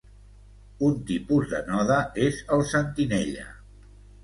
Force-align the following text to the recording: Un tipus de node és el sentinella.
Un 0.87 0.95
tipus 1.09 1.51
de 1.51 1.61
node 1.69 1.99
és 2.31 2.41
el 2.59 2.67
sentinella. 2.73 3.49